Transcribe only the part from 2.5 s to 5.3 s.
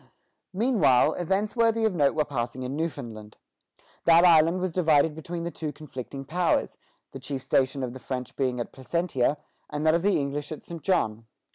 in Newfoundland. That island was divided